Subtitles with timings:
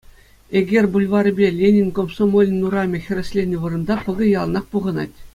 [0.57, 5.15] Эгер бульварӗпе Ленин Комсомолӗн урамӗ хӗресленнӗ вырӑнта пӑкӑ яланах пухӑнать.